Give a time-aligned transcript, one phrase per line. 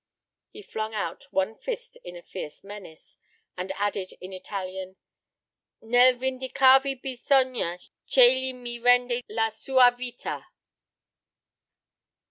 [0.49, 3.17] He flung out one fist in a fierce menace,
[3.55, 4.95] and added in Italian:
[5.79, 7.77] "Nel vindicarvi bisogna
[8.09, 10.47] ch'egli mi rende la sua vita."